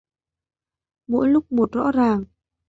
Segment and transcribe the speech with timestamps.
[1.07, 2.23] Mỗi lúc một rõ ràng